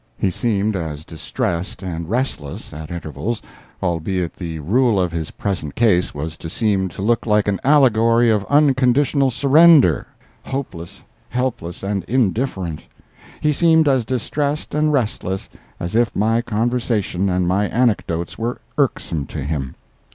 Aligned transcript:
He 0.17 0.31
seemed 0.31 0.75
as 0.75 1.05
distressed 1.05 1.83
and 1.83 2.09
restless, 2.09 2.73
at 2.73 2.89
intervals—albeit 2.89 4.33
the 4.35 4.57
rule 4.57 4.99
of 4.99 5.11
his 5.11 5.29
present 5.29 5.75
case 5.75 6.11
was 6.11 6.37
to 6.37 6.49
seem 6.49 6.89
to 6.89 7.03
look 7.03 7.27
like 7.27 7.47
an 7.47 7.59
allegory 7.63 8.31
of 8.31 8.43
unconditional 8.45 9.29
surrender—hopeless, 9.29 11.03
helpless 11.29 11.83
and 11.83 12.03
indifferent—he 12.05 13.53
seemed 13.53 13.87
as 13.87 14.03
distressed 14.03 14.73
and 14.73 14.91
restless 14.91 15.49
as 15.79 15.93
if 15.93 16.15
my 16.15 16.41
conversation 16.41 17.29
and 17.29 17.47
my 17.47 17.67
anecdotes 17.69 18.39
were 18.39 18.59
irksome 18.79 19.27
to 19.27 19.43
him. 19.43 19.75